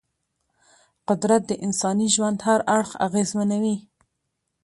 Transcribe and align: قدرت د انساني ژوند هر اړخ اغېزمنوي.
قدرت 1.07 1.41
د 1.47 1.51
انساني 1.65 2.07
ژوند 2.15 2.37
هر 2.47 2.59
اړخ 2.75 2.89
اغېزمنوي. 3.07 3.75